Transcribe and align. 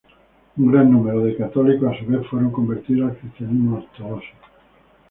Un 0.57 0.71
gran 0.71 0.91
número 0.91 1.19
de 1.23 1.37
católicos 1.37 1.87
a 1.95 1.99
su 1.99 2.07
vez 2.07 2.25
fue 2.27 2.51
convertido 2.51 3.05
al 3.05 3.17
cristianismo 3.19 3.77
ortodoxo. 3.77 4.29